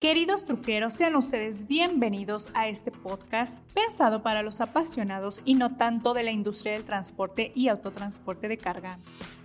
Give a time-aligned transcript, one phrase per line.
[0.00, 6.14] Queridos truqueros, sean ustedes bienvenidos a este podcast pensado para los apasionados y no tanto
[6.14, 8.98] de la industria del transporte y autotransporte de carga.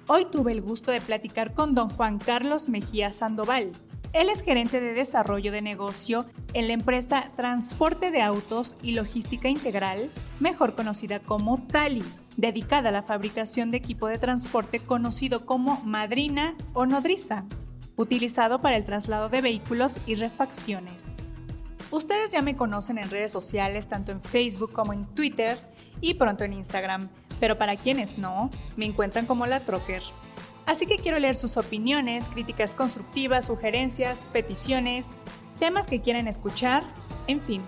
[0.07, 3.73] Hoy tuve el gusto de platicar con don Juan Carlos Mejía Sandoval.
[4.13, 9.49] Él es gerente de desarrollo de negocio en la empresa Transporte de Autos y Logística
[9.49, 10.09] Integral,
[10.39, 12.05] mejor conocida como TALI,
[12.37, 17.43] dedicada a la fabricación de equipo de transporte conocido como madrina o nodriza
[17.97, 21.15] utilizado para el traslado de vehículos y refacciones.
[21.91, 25.57] Ustedes ya me conocen en redes sociales, tanto en Facebook como en Twitter
[26.01, 30.01] y pronto en Instagram, pero para quienes no, me encuentran como la Trocker.
[30.65, 35.11] Así que quiero leer sus opiniones, críticas constructivas, sugerencias, peticiones,
[35.59, 36.83] temas que quieran escuchar,
[37.27, 37.61] en fin.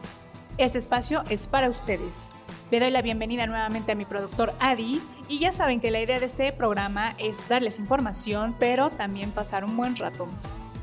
[0.57, 2.29] Este espacio es para ustedes.
[2.69, 6.19] Le doy la bienvenida nuevamente a mi productor Adi y ya saben que la idea
[6.19, 10.27] de este programa es darles información, pero también pasar un buen rato.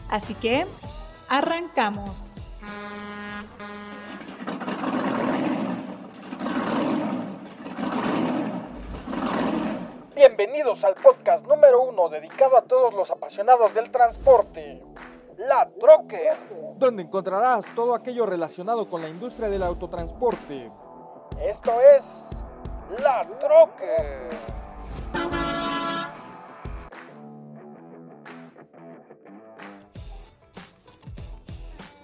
[0.08, 0.64] Así que,
[1.28, 2.42] arrancamos.
[10.16, 14.82] Bienvenidos al podcast número uno dedicado a todos los apasionados del transporte.
[15.36, 16.30] La Troque,
[16.78, 20.72] donde encontrarás todo aquello relacionado con la industria del autotransporte
[21.42, 22.30] esto es
[23.02, 24.30] La Troque.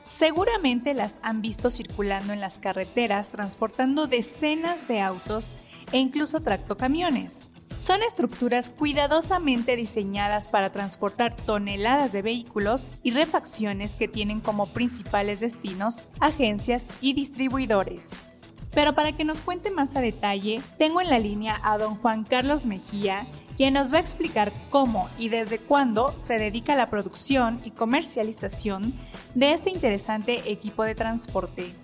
[0.06, 5.53] Seguramente las han visto circulando en las carreteras transportando decenas de autos
[5.92, 7.50] e incluso tractocamiones.
[7.78, 15.41] Son estructuras cuidadosamente diseñadas para transportar toneladas de vehículos y refacciones que tienen como principales
[15.41, 18.30] destinos agencias y distribuidores.
[18.73, 22.25] Pero para que nos cuente más a detalle, tengo en la línea a don Juan
[22.25, 26.89] Carlos Mejía, quien nos va a explicar cómo y desde cuándo se dedica a la
[26.89, 28.95] producción y comercialización
[29.35, 31.75] de este interesante equipo de transporte.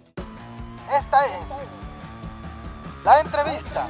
[0.96, 1.80] Esta es
[3.04, 3.86] la entrevista.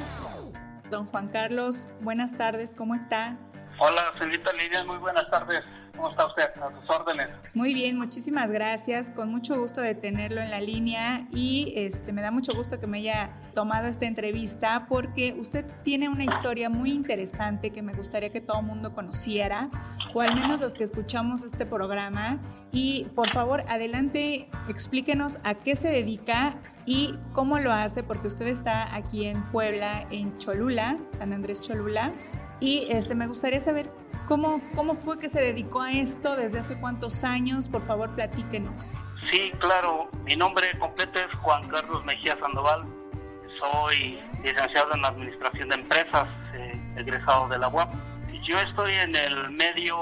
[0.89, 3.37] Don Juan Carlos, buenas tardes, ¿cómo está?
[3.79, 5.63] Hola, señorita Lidia, muy buenas tardes.
[5.97, 6.43] ¿Cómo está usted?
[6.61, 7.31] A sus órdenes.
[7.55, 9.09] Muy bien, muchísimas gracias.
[9.09, 12.85] Con mucho gusto de tenerlo en la línea y este, me da mucho gusto que
[12.85, 18.29] me haya tomado esta entrevista porque usted tiene una historia muy interesante que me gustaría
[18.29, 19.71] que todo el mundo conociera,
[20.13, 22.39] o al menos los que escuchamos este programa.
[22.71, 28.45] Y por favor, adelante, explíquenos a qué se dedica y cómo lo hace, porque usted
[28.45, 32.13] está aquí en Puebla, en Cholula, San Andrés Cholula.
[32.59, 33.89] Y este, me gustaría saber
[34.27, 38.93] cómo, cómo fue que se dedicó a esto, desde hace cuántos años, por favor platíquenos.
[39.31, 42.85] Sí, claro, mi nombre completo es Juan Carlos Mejía Sandoval,
[43.59, 47.93] soy licenciado en Administración de Empresas, eh, egresado de la UAP.
[48.43, 49.97] Yo estoy en el medio,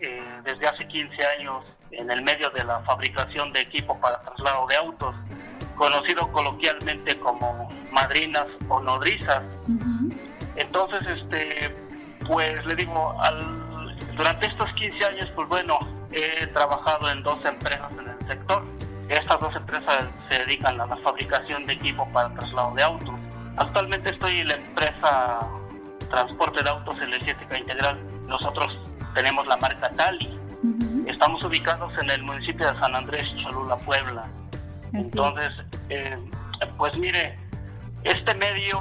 [0.00, 4.66] eh, desde hace 15 años, en el medio de la fabricación de equipo para traslado
[4.66, 5.14] de autos,
[5.76, 9.42] conocido coloquialmente como madrinas o nodrizas.
[10.56, 11.74] Entonces, este,
[12.26, 15.78] pues le digo, al, durante estos 15 años, pues bueno,
[16.12, 18.64] he trabajado en dos empresas en el sector.
[19.08, 23.14] Estas dos empresas se dedican a la fabricación de equipo para traslado de autos.
[23.56, 25.48] Actualmente estoy en la empresa
[26.10, 27.98] Transporte de Autos Energética Integral.
[28.26, 28.78] Nosotros
[29.14, 30.38] tenemos la marca Tali.
[31.06, 34.28] Estamos ubicados en el municipio de San Andrés, Cholula, Puebla.
[34.92, 35.52] Entonces,
[35.88, 36.16] eh,
[36.76, 37.38] pues mire,
[38.04, 38.78] este medio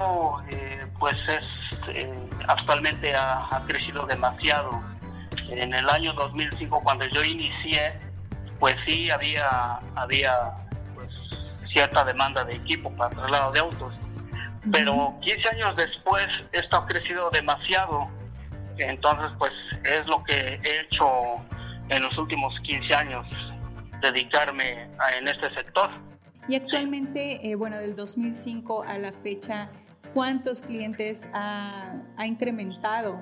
[0.52, 1.46] eh, pues es
[1.90, 2.14] eh,
[2.48, 4.70] actualmente ha, crecido demasiado.
[5.50, 7.94] En el año 2005, cuando yo inicié,
[8.60, 10.54] pues sí había, había
[10.94, 11.10] pues,
[11.74, 13.94] cierta demanda de equipo para traslado de autos.
[14.72, 18.10] Pero 15 años después, esto ha crecido demasiado.
[18.78, 19.52] Entonces, pues
[19.84, 21.06] es lo que he hecho
[21.90, 23.26] en los últimos 15 años,
[24.02, 25.90] dedicarme en este sector.
[26.48, 29.70] Y actualmente, eh, bueno, del 2005 a la fecha,
[30.14, 31.94] ¿Cuántos clientes ha,
[32.26, 33.20] incrementado?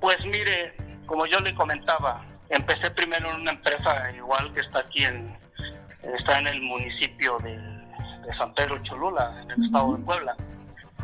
[0.00, 0.74] Pues mire,
[1.06, 5.36] como yo le comentaba, empecé primero en una empresa igual que está aquí en,
[6.02, 7.78] está en el municipio de,
[8.36, 10.36] San Pedro Cholula, en el estado de Puebla.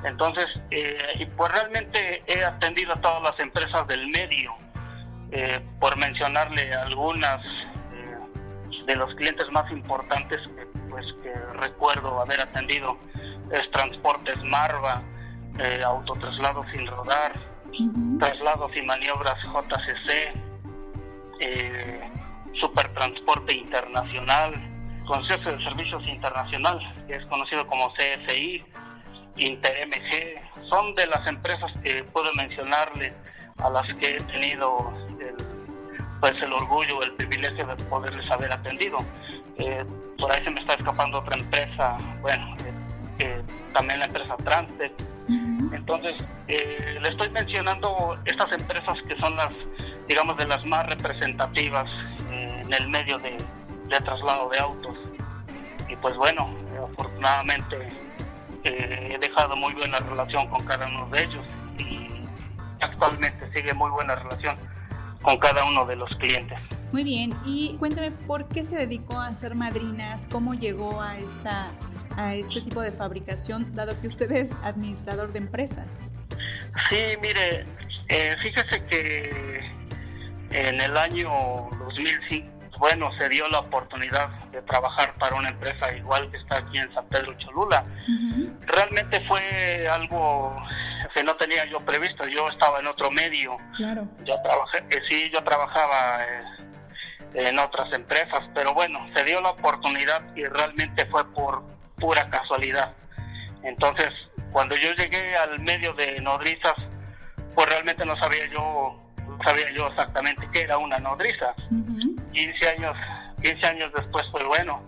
[0.04, 4.52] Entonces, eh, y pues realmente he atendido a todas las empresas del medio,
[5.30, 7.42] eh, por mencionarle algunas
[7.94, 12.98] eh, de los clientes más importantes que, pues, que recuerdo haber atendido
[13.58, 15.02] es Transportes Marva,
[15.58, 17.32] eh, Autotraslado sin rodar,
[18.18, 20.32] Traslados y maniobras JCC,
[21.40, 22.10] eh,
[22.60, 24.54] Supertransporte Internacional,
[25.06, 28.64] Consejo de Servicios Internacional, que es conocido como CSI,
[29.36, 33.12] InterMG, son de las empresas que puedo mencionarle
[33.58, 34.92] a las que he tenido
[36.20, 38.96] pues el orgullo, el privilegio de poderles haber atendido.
[39.58, 39.84] Eh,
[40.18, 42.56] por ahí se me está escapando otra empresa, bueno,
[43.72, 44.92] también la empresa Transtec.
[45.72, 46.14] Entonces,
[46.48, 49.52] le estoy mencionando estas empresas que son las,
[50.08, 51.90] digamos, de las más representativas
[52.30, 53.36] en el medio de,
[53.88, 54.96] de traslado de autos.
[55.88, 56.50] Y pues bueno,
[56.92, 57.88] afortunadamente
[58.64, 61.44] he dejado muy buena relación con cada uno de ellos
[61.78, 62.06] y
[62.80, 64.56] actualmente sigue muy buena relación
[65.22, 66.58] con cada uno de los clientes.
[66.92, 71.72] Muy bien, y cuéntame por qué se dedicó a hacer madrinas, cómo llegó a esta
[72.16, 75.86] a este tipo de fabricación, dado que usted es administrador de empresas.
[76.88, 77.66] Sí, mire,
[78.08, 79.60] eh, fíjese que
[80.50, 81.30] en el año
[81.78, 86.78] 2005 bueno, se dio la oportunidad de trabajar para una empresa igual que está aquí
[86.78, 87.84] en San Pedro Cholula.
[88.66, 90.54] Realmente fue algo
[91.14, 92.26] que no tenía yo previsto.
[92.26, 93.56] Yo estaba en otro medio.
[93.76, 94.08] Claro.
[94.24, 99.50] Yo trabajé, eh, sí, yo trabajaba eh, en otras empresas, pero bueno, se dio la
[99.50, 101.62] oportunidad y realmente fue por
[101.96, 102.92] pura casualidad.
[103.62, 104.10] Entonces,
[104.50, 106.74] cuando yo llegué al medio de nodrizas,
[107.54, 109.00] pues realmente no sabía yo
[109.44, 111.54] sabía yo exactamente qué era una nodriza.
[112.32, 112.96] 15 años
[113.42, 114.82] 15 años después pues bueno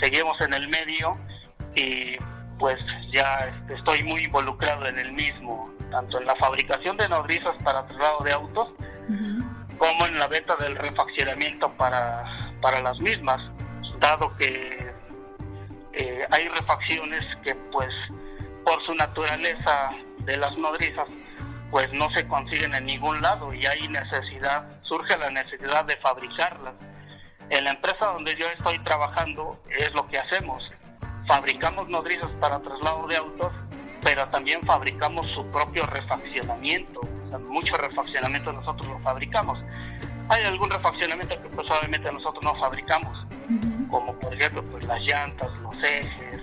[0.00, 1.18] seguimos en el medio
[1.74, 2.16] y
[2.58, 2.78] pues
[3.12, 8.20] ya estoy muy involucrado en el mismo tanto en la fabricación de nodrizas para traslado
[8.24, 8.68] de autos
[9.78, 13.40] como en la venta del refaccionamiento para, para las mismas
[14.00, 14.85] dado que
[15.96, 17.90] eh, hay refacciones que pues
[18.64, 21.06] por su naturaleza de las nodrizas
[21.70, 26.74] pues no se consiguen en ningún lado y hay necesidad, surge la necesidad de fabricarlas.
[27.48, 30.62] En la empresa donde yo estoy trabajando es lo que hacemos.
[31.26, 33.52] Fabricamos nodrizas para traslado de autos,
[34.02, 37.00] pero también fabricamos su propio refaccionamiento.
[37.48, 39.58] mucho refaccionamiento nosotros lo fabricamos.
[40.28, 43.26] Hay algún refaccionamiento que pues obviamente nosotros no fabricamos,
[43.90, 46.42] como por ejemplo pues las llantas, los ejes,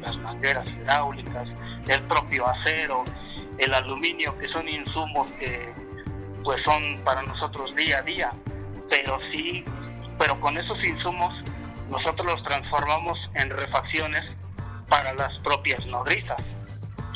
[0.00, 1.48] las mangueras hidráulicas,
[1.88, 3.04] el propio acero,
[3.58, 5.72] el aluminio, que son insumos que
[6.42, 8.32] pues son para nosotros día a día,
[8.88, 9.64] pero sí,
[10.18, 11.34] pero con esos insumos
[11.90, 14.22] nosotros los transformamos en refacciones
[14.88, 16.42] para las propias nodrizas.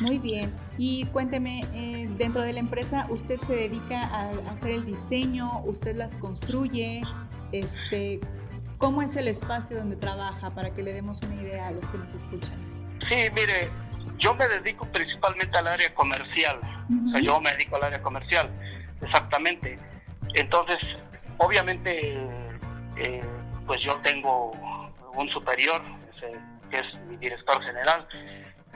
[0.00, 0.52] Muy bien.
[0.76, 5.62] Y cuénteme, eh, dentro de la empresa, ¿usted se dedica a hacer el diseño?
[5.64, 7.02] ¿Usted las construye?
[7.52, 8.18] Este,
[8.84, 11.96] ¿Cómo es el espacio donde trabaja para que le demos una idea a los que
[11.96, 12.52] nos escuchan?
[13.08, 13.70] Sí, mire,
[14.18, 16.58] yo me dedico principalmente al área comercial.
[16.58, 18.50] o sea, yo me dedico al área comercial,
[19.00, 19.78] exactamente.
[20.34, 20.76] Entonces,
[21.38, 22.14] obviamente,
[22.98, 23.22] eh,
[23.66, 24.50] pues yo tengo
[25.14, 25.80] un superior,
[26.70, 28.06] que es mi director general,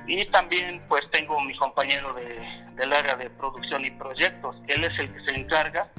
[0.06, 2.40] y también pues tengo mi compañero de,
[2.76, 4.56] del área de producción y proyectos.
[4.68, 5.92] Él es el que se encarga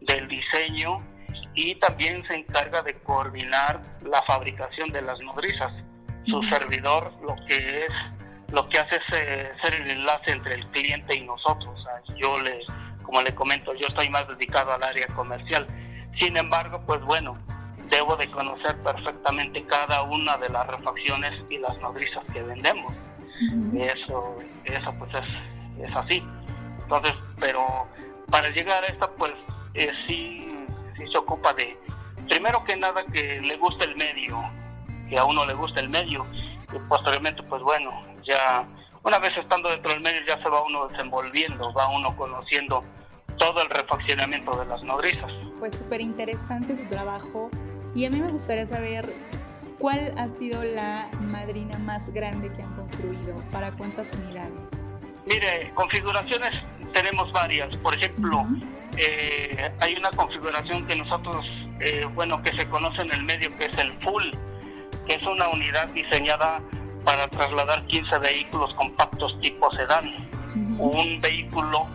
[0.00, 1.02] del diseño
[1.62, 5.72] y también se encarga de coordinar la fabricación de las nodrizas.
[6.24, 7.92] Su servidor lo que es
[8.52, 11.78] lo que hace es eh, ser el enlace entre el cliente y nosotros.
[12.16, 12.60] yo le,
[13.02, 15.66] como le comento, yo estoy más dedicado al área comercial.
[16.18, 17.38] Sin embargo, pues bueno,
[17.90, 22.92] debo de conocer perfectamente cada una de las refacciones y las nodrizas que vendemos.
[23.74, 26.24] Eso, eso pues es, es así.
[26.82, 27.86] Entonces, pero
[28.30, 29.32] para llegar a esta, pues
[29.74, 30.49] eh, sí,
[31.00, 31.78] sí se ocupa de,
[32.28, 34.38] primero que nada, que le guste el medio,
[35.08, 36.26] que a uno le guste el medio,
[36.72, 37.90] y posteriormente, pues bueno,
[38.22, 38.66] ya
[39.02, 42.84] una vez estando dentro del medio ya se va uno desenvolviendo, va uno conociendo
[43.38, 45.32] todo el refaccionamiento de las nodrizas.
[45.58, 47.50] Pues súper interesante su trabajo
[47.94, 49.12] y a mí me gustaría saber
[49.78, 54.86] cuál ha sido la madrina más grande que han construido, para cuántas unidades.
[55.26, 56.50] Mire, configuraciones
[56.92, 57.74] tenemos varias.
[57.78, 58.46] Por ejemplo,
[59.02, 61.46] eh, hay una configuración que nosotros,
[61.80, 64.24] eh, bueno, que se conoce en el medio, que es el full,
[65.06, 66.60] que es una unidad diseñada
[67.04, 70.28] para trasladar 15 vehículos compactos tipo sedán.
[70.78, 71.86] Un vehículo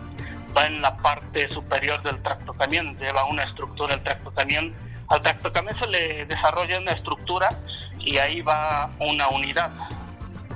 [0.56, 4.74] va en la parte superior del tractocamión, lleva una estructura el tractocamión.
[5.08, 7.48] Al tractocamión se le desarrolla una estructura
[8.00, 9.70] y ahí va una unidad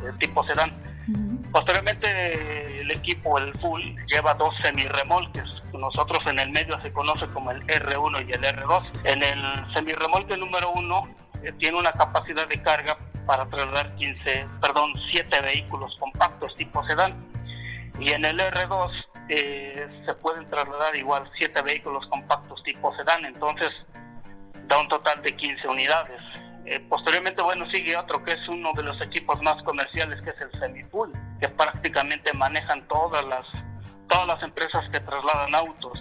[0.03, 0.75] de tipo sedán.
[1.53, 5.60] Posteriormente el equipo, el full, lleva dos semirremolques.
[5.73, 8.91] Nosotros en el medio se conoce como el R1 y el R2.
[9.05, 12.97] En el semirremolque número 1 eh, tiene una capacidad de carga
[13.27, 17.15] para trasladar 15, perdón, 7 vehículos compactos tipo sedán.
[17.99, 18.91] Y en el R2
[19.29, 23.71] eh, se pueden trasladar igual 7 vehículos compactos tipo sedán, entonces
[24.67, 26.21] da un total de 15 unidades.
[26.67, 30.41] Eh, posteriormente, bueno, sigue otro que es uno de los equipos más comerciales, que es
[30.41, 33.47] el Semipool, que prácticamente manejan todas las,
[34.11, 35.99] todas las empresas que trasladan autos.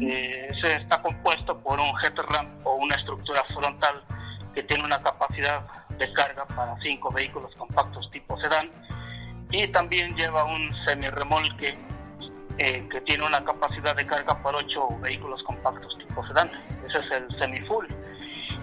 [0.00, 4.02] Eh, ese está compuesto por un head ramp o una estructura frontal
[4.54, 5.62] que tiene una capacidad
[5.98, 8.70] de carga para cinco vehículos compactos tipo sedán
[9.50, 11.78] y también lleva un semirremolque
[12.58, 16.50] eh, que tiene una capacidad de carga para ocho vehículos compactos tipo sedán.
[16.86, 17.86] Ese es el semi-full.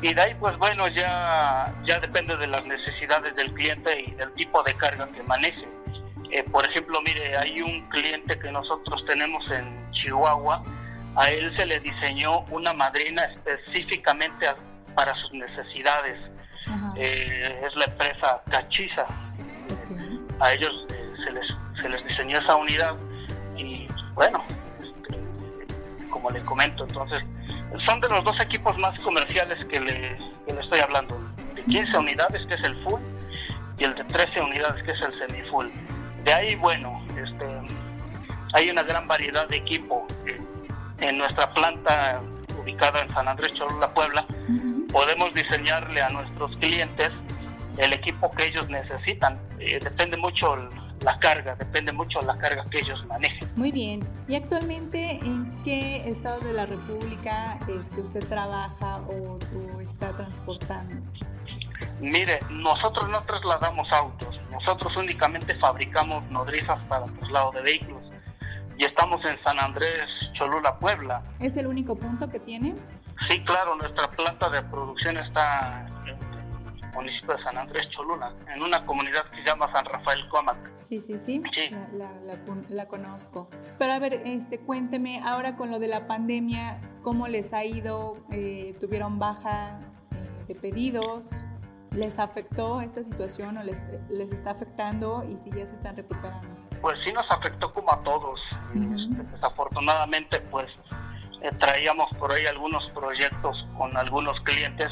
[0.01, 4.33] Y de ahí, pues bueno, ya, ya depende de las necesidades del cliente y del
[4.33, 5.67] tipo de carga que maneje.
[6.33, 10.63] Eh, por ejemplo, mire, hay un cliente que nosotros tenemos en Chihuahua,
[11.15, 14.47] a él se le diseñó una madrina específicamente
[14.95, 16.17] para sus necesidades.
[16.95, 19.05] Eh, es la empresa Cachiza.
[20.39, 21.47] A ellos eh, se, les,
[21.79, 22.95] se les diseñó esa unidad
[23.55, 24.43] y bueno,
[24.81, 27.23] este, como le comento, entonces
[27.85, 31.15] son de los dos equipos más comerciales que le, que le estoy hablando.
[31.53, 33.01] De 15 unidades, que es el full,
[33.77, 35.67] y el de 13 unidades, que es el semi-full.
[36.23, 37.45] De ahí, bueno, este,
[38.53, 40.05] hay una gran variedad de equipo.
[40.99, 42.19] En nuestra planta
[42.61, 44.25] ubicada en San Andrés Cholula, Puebla,
[44.91, 47.09] podemos diseñarle a nuestros clientes
[47.77, 49.39] el equipo que ellos necesitan.
[49.59, 50.55] Eh, depende mucho
[51.01, 53.49] la carga, depende mucho la carga que ellos manejen.
[53.55, 54.07] Muy bien.
[54.27, 59.39] ¿Y actualmente en qué estado de la República este, usted trabaja o,
[59.75, 60.95] o está transportando?
[61.99, 68.03] Mire, nosotros no trasladamos autos, nosotros únicamente fabricamos nodrizas para traslado de vehículos
[68.77, 71.23] y estamos en San Andrés, Cholula, Puebla.
[71.39, 72.75] ¿Es el único punto que tiene?
[73.29, 78.61] Sí, claro, nuestra planta de producción está en el municipio de San Andrés, Cholula, en
[78.61, 80.57] una comunidad que se llama San Rafael Comac.
[80.79, 81.41] Sí, sí, sí,
[82.69, 83.47] La, conozco.
[83.79, 88.17] Pero a ver, este, cuénteme, ahora con lo de la pandemia, ¿cómo les ha ido?
[88.31, 89.79] Eh, ¿Tuvieron baja
[90.11, 91.43] eh, de pedidos?
[91.93, 96.47] ¿Les afectó esta situación o les, les está afectando y si ya se están recuperando?
[96.81, 98.39] Pues sí nos afectó como a todos.
[98.73, 100.69] Este, desafortunadamente, pues
[101.41, 104.89] eh, traíamos por ahí algunos proyectos con algunos clientes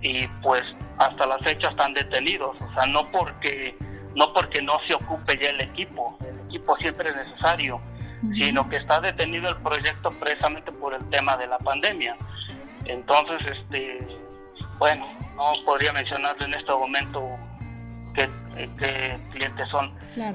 [0.00, 0.62] y pues
[0.98, 2.56] hasta la fecha están detenidos.
[2.60, 3.76] O sea, no porque
[4.16, 7.80] no porque no se ocupe ya el equipo, el equipo siempre es necesario,
[8.38, 12.16] sino que está detenido el proyecto precisamente por el tema de la pandemia.
[12.84, 14.06] Entonces, este,
[14.78, 17.38] bueno, no podría mencionarle en este momento
[18.14, 18.28] qué,
[19.32, 19.94] clientes son,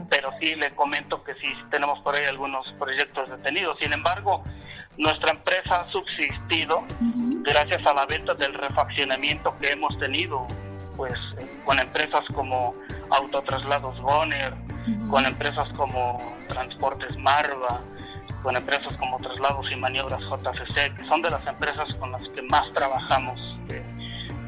[0.10, 3.78] pero sí le comento que sí tenemos por ahí algunos proyectos detenidos.
[3.80, 4.44] Sin embargo,
[4.98, 6.84] nuestra empresa ha subsistido
[7.44, 10.48] gracias a la venta del refaccionamiento que hemos tenido,
[10.96, 11.14] pues
[11.66, 12.74] con empresas como
[13.12, 14.54] Autotraslados Goner,
[15.10, 17.82] con empresas como Transportes Marva,
[18.42, 22.42] con empresas como Traslados y Maniobras JCC, que son de las empresas con las que
[22.44, 23.40] más trabajamos.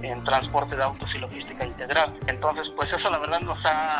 [0.02, 2.18] En transporte de autos y logística integral.
[2.28, 4.00] Entonces, pues eso la verdad nos ha,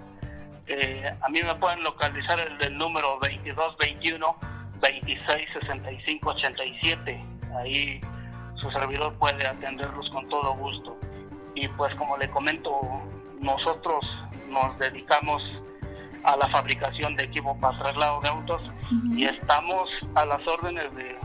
[0.67, 4.35] eh, a mí me pueden localizar el del número 2221
[4.81, 7.23] 266587.
[7.57, 8.01] Ahí
[8.55, 10.97] su servidor puede atenderlos con todo gusto.
[11.55, 12.81] Y pues como le comento,
[13.39, 14.05] nosotros
[14.47, 15.41] nos dedicamos
[16.23, 18.61] a la fabricación de equipo para traslado de autos
[19.15, 21.19] y estamos a las órdenes de,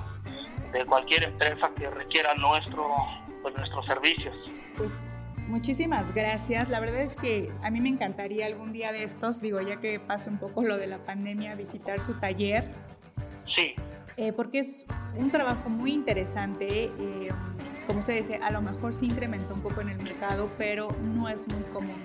[0.87, 2.87] cualquier empresa que requiera nuestro
[3.43, 4.37] pues, nuestros servicios.
[4.77, 4.95] Pues
[5.49, 6.69] Muchísimas gracias.
[6.69, 10.01] La verdad es que a mí me encantaría algún día de estos, digo, ya que
[10.01, 12.65] pase un poco lo de la pandemia, visitar su taller.
[13.57, 13.75] Sí.
[14.17, 14.85] Eh, porque es
[15.17, 16.91] un trabajo muy interesante.
[16.99, 17.29] Eh,
[17.87, 21.29] como usted dice, a lo mejor se incrementó un poco en el mercado, pero no
[21.29, 22.03] es muy común.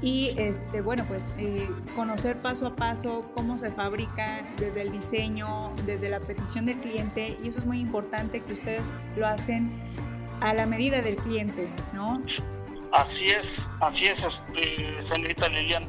[0.00, 5.72] Y este, bueno, pues eh, conocer paso a paso cómo se fabrica desde el diseño,
[5.86, 9.72] desde la petición del cliente, y eso es muy importante que ustedes lo hacen
[10.40, 12.22] a la medida del cliente, ¿no?
[12.92, 13.42] Así es,
[13.80, 15.84] así es, este, señorita Lilian.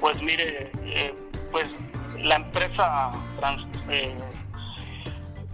[0.00, 1.14] Pues mire, eh,
[1.50, 1.66] pues
[2.18, 4.16] la empresa trans, eh,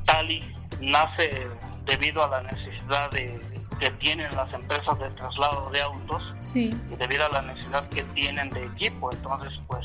[0.05, 1.49] Tali nace
[1.85, 3.39] debido a la necesidad de,
[3.79, 6.71] que tienen las empresas de traslado de autos sí.
[6.91, 9.11] y debido a la necesidad que tienen de equipo.
[9.13, 9.85] Entonces, pues,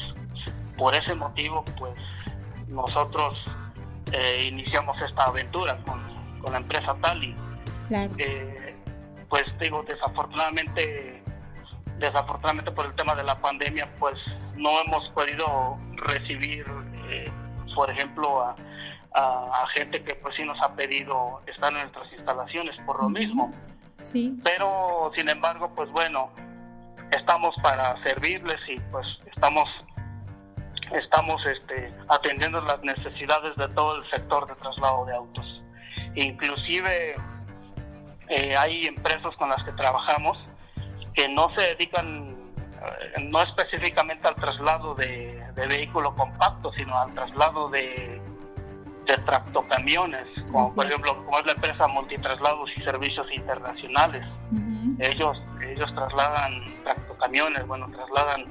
[0.77, 1.93] por ese motivo, pues,
[2.67, 3.41] nosotros
[4.13, 5.99] eh, iniciamos esta aventura con,
[6.41, 7.35] con la empresa Tali.
[7.91, 8.13] Claro.
[8.19, 8.73] Eh,
[9.27, 11.21] pues digo, desafortunadamente,
[11.99, 14.17] desafortunadamente por el tema de la pandemia, pues
[14.55, 16.65] no hemos podido recibir,
[17.09, 17.29] eh,
[17.75, 18.55] por ejemplo, a,
[19.13, 23.51] a, gente que pues sí nos ha pedido estar en nuestras instalaciones por lo mismo.
[24.03, 24.39] Sí.
[24.41, 26.31] Pero sin embargo, pues bueno,
[27.11, 29.67] estamos para servirles y pues estamos
[30.93, 35.61] estamos este, atendiendo las necesidades de todo el sector de traslado de autos.
[36.15, 37.15] Inclusive
[38.31, 40.37] eh, hay empresas con las que trabajamos
[41.13, 42.35] que no se dedican
[42.81, 48.21] eh, no específicamente al traslado de, de vehículo compacto, sino al traslado de,
[49.05, 54.25] de tractocamiones, como por ejemplo como es la empresa Multitraslados y Servicios Internacionales.
[54.99, 58.45] Ellos ellos trasladan tractocamiones, bueno, trasladan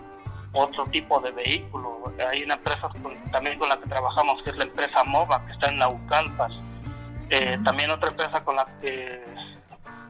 [0.52, 2.12] otro tipo de vehículo.
[2.30, 2.90] Hay una empresa
[3.32, 6.52] también con la que trabajamos, que es la empresa MOVA, que está en Naucalpas.
[7.30, 9.22] Eh, también otra empresa con la que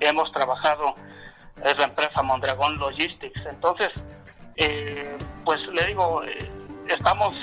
[0.01, 0.95] hemos trabajado
[1.65, 3.41] es la empresa Mondragón Logistics.
[3.47, 3.89] Entonces,
[4.57, 6.51] eh, pues le digo, eh,
[6.89, 7.35] estamos,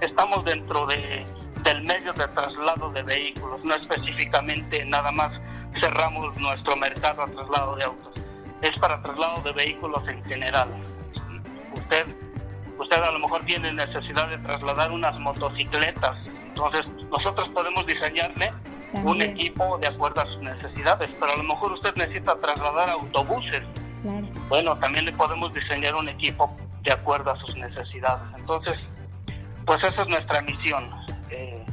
[0.00, 1.24] estamos dentro de,
[1.62, 5.32] del medio de traslado de vehículos, no específicamente nada más
[5.78, 8.14] cerramos nuestro mercado a traslado de autos,
[8.62, 10.68] es para traslado de vehículos en general.
[11.74, 12.06] Usted
[12.78, 16.16] usted a lo mejor tiene necesidad de trasladar unas motocicletas.
[16.26, 18.52] Entonces, nosotros podemos diseñarle
[19.04, 23.62] un equipo de acuerdo a sus necesidades, pero a lo mejor usted necesita trasladar autobuses.
[24.48, 28.22] Bueno, también le podemos diseñar un equipo de acuerdo a sus necesidades.
[28.38, 28.78] Entonces,
[29.64, 30.88] pues esa es nuestra misión,
[31.30, 31.64] eh,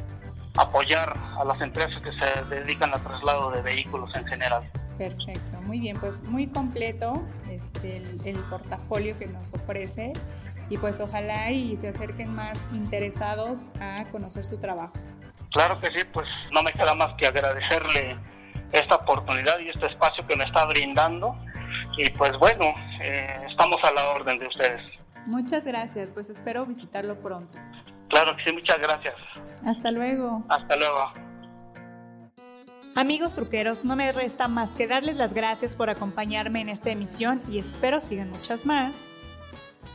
[0.58, 4.70] apoyar a las empresas que se dedican al traslado de vehículos en general.
[4.98, 7.14] Perfecto, muy bien, pues muy completo
[7.50, 10.14] este, el, el portafolio que nos ofrece
[10.70, 14.94] y pues ojalá y se acerquen más interesados a conocer su trabajo.
[15.54, 18.18] Claro que sí, pues no me queda más que agradecerle
[18.72, 21.38] esta oportunidad y este espacio que me está brindando
[21.96, 24.82] y pues bueno, eh, estamos a la orden de ustedes.
[25.28, 27.60] Muchas gracias, pues espero visitarlo pronto.
[28.10, 29.16] Claro que sí, muchas gracias.
[29.66, 30.44] Hasta luego.
[30.50, 31.14] Hasta luego.
[32.96, 37.42] Amigos truqueros, no me resta más que darles las gracias por acompañarme en esta emisión
[37.50, 38.94] y espero sigan muchas más.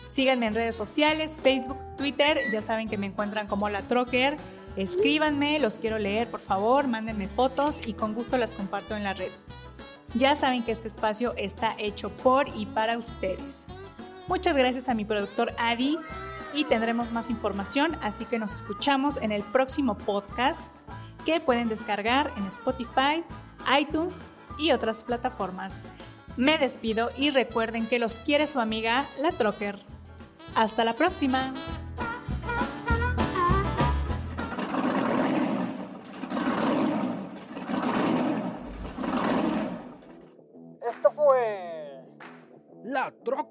[0.08, 4.36] Síganme en redes sociales, Facebook, Twitter, ya saben que me encuentran como La Trocker.
[4.78, 9.12] Escríbanme, los quiero leer, por favor, mándenme fotos y con gusto las comparto en la
[9.12, 9.32] red.
[10.14, 13.66] Ya saben que este espacio está hecho por y para ustedes.
[14.28, 15.98] Muchas gracias a mi productor Adi
[16.54, 20.64] y tendremos más información, así que nos escuchamos en el próximo podcast
[21.26, 23.24] que pueden descargar en Spotify,
[23.80, 24.18] iTunes
[24.60, 25.80] y otras plataformas.
[26.36, 29.80] Me despido y recuerden que los quiere su amiga La Trocker.
[30.54, 31.52] Hasta la próxima.